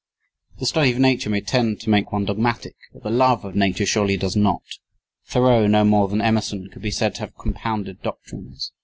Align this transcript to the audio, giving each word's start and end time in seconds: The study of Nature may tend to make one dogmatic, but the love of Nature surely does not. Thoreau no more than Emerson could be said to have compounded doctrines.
The 0.57 0.65
study 0.65 0.91
of 0.93 0.97
Nature 0.97 1.29
may 1.29 1.41
tend 1.41 1.79
to 1.81 1.91
make 1.91 2.11
one 2.11 2.25
dogmatic, 2.25 2.75
but 2.91 3.03
the 3.03 3.11
love 3.11 3.45
of 3.45 3.55
Nature 3.55 3.85
surely 3.85 4.17
does 4.17 4.35
not. 4.35 4.63
Thoreau 5.27 5.67
no 5.67 5.85
more 5.85 6.07
than 6.07 6.21
Emerson 6.21 6.69
could 6.73 6.81
be 6.81 6.89
said 6.89 7.13
to 7.13 7.21
have 7.21 7.37
compounded 7.37 8.01
doctrines. 8.01 8.71